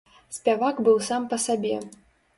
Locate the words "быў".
0.89-0.97